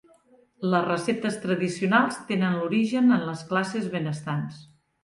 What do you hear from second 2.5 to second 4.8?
l'origen en les classes benestants.